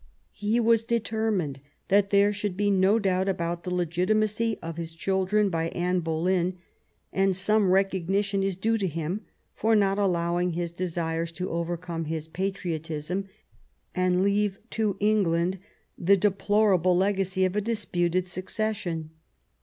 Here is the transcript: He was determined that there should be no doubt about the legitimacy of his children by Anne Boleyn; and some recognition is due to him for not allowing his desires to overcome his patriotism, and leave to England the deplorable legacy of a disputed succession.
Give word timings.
He 0.33 0.59
was 0.59 0.83
determined 0.83 1.59
that 1.89 2.09
there 2.09 2.33
should 2.33 2.57
be 2.57 2.71
no 2.71 2.97
doubt 2.97 3.29
about 3.29 3.63
the 3.63 3.71
legitimacy 3.71 4.57
of 4.59 4.77
his 4.77 4.93
children 4.95 5.51
by 5.51 5.69
Anne 5.69 5.99
Boleyn; 5.99 6.57
and 7.13 7.35
some 7.35 7.69
recognition 7.69 8.41
is 8.41 8.55
due 8.55 8.79
to 8.79 8.87
him 8.87 9.21
for 9.53 9.75
not 9.75 9.99
allowing 9.99 10.53
his 10.53 10.71
desires 10.71 11.31
to 11.33 11.51
overcome 11.51 12.05
his 12.05 12.27
patriotism, 12.27 13.29
and 13.93 14.23
leave 14.23 14.57
to 14.71 14.97
England 14.99 15.59
the 15.99 16.17
deplorable 16.17 16.97
legacy 16.97 17.45
of 17.45 17.55
a 17.55 17.61
disputed 17.61 18.25
succession. 18.25 19.11